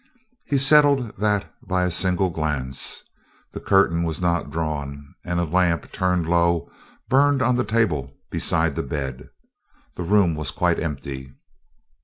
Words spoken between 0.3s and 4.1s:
He settled that by a single glance. The curtain